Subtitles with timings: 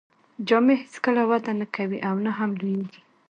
[0.47, 2.99] جامې هیڅکله وده نه کوي او نه هم لوییږي.